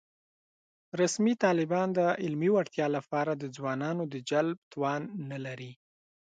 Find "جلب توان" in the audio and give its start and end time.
4.29-5.01